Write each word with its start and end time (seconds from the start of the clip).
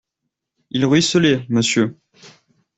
Il 0.71 0.83
ruisselait, 0.87 1.45
monsieur! 1.47 1.95